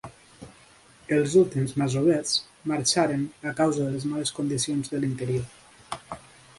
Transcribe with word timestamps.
Els 1.17 1.35
últims 1.41 1.75
masovers 1.81 2.33
marxaren 2.73 3.29
a 3.53 3.57
causa 3.63 3.85
de 3.87 3.95
les 3.99 4.11
males 4.15 4.35
condicions 4.41 4.93
de 4.95 5.05
l'interior. 5.07 6.19